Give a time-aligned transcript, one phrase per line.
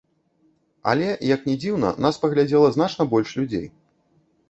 [0.93, 3.67] Але, як ні дзіўна, нас паглядзела значна больш людзей.